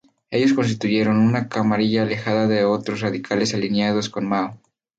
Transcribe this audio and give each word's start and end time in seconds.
Ellos 0.31 0.53
constituyeron 0.55 1.19
una 1.19 1.47
camarilla 1.47 2.01
alejada 2.01 2.47
de 2.47 2.63
los 2.63 2.75
otros 2.75 3.01
radicales 3.01 3.53
alineados 3.53 4.09
con 4.09 4.27
Mao. 4.27 4.59